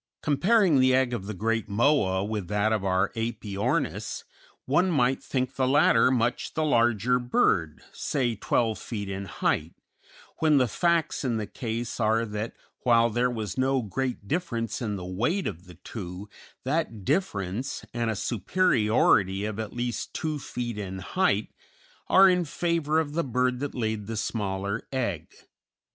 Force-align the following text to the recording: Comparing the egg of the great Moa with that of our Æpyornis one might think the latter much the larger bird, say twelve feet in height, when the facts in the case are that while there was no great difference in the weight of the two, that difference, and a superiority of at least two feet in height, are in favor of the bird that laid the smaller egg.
Comparing 0.23 0.79
the 0.79 0.95
egg 0.95 1.13
of 1.13 1.27
the 1.27 1.33
great 1.35 1.69
Moa 1.69 2.23
with 2.23 2.47
that 2.47 2.73
of 2.73 2.83
our 2.83 3.09
Æpyornis 3.09 4.23
one 4.65 4.89
might 4.89 5.21
think 5.21 5.53
the 5.53 5.67
latter 5.67 6.09
much 6.09 6.55
the 6.55 6.65
larger 6.65 7.19
bird, 7.19 7.83
say 7.93 8.33
twelve 8.35 8.79
feet 8.79 9.07
in 9.09 9.25
height, 9.25 9.75
when 10.39 10.57
the 10.57 10.67
facts 10.67 11.23
in 11.23 11.37
the 11.37 11.45
case 11.45 11.99
are 11.99 12.25
that 12.25 12.55
while 12.79 13.11
there 13.11 13.29
was 13.29 13.59
no 13.59 13.83
great 13.83 14.27
difference 14.27 14.81
in 14.81 14.95
the 14.95 15.05
weight 15.05 15.45
of 15.45 15.65
the 15.65 15.75
two, 15.75 16.27
that 16.63 17.05
difference, 17.05 17.85
and 17.93 18.09
a 18.09 18.15
superiority 18.15 19.45
of 19.45 19.59
at 19.59 19.71
least 19.71 20.15
two 20.15 20.39
feet 20.39 20.79
in 20.79 20.97
height, 20.97 21.49
are 22.07 22.27
in 22.27 22.43
favor 22.43 22.99
of 22.99 23.13
the 23.13 23.23
bird 23.23 23.59
that 23.59 23.75
laid 23.75 24.07
the 24.07 24.17
smaller 24.17 24.81
egg. 24.91 25.27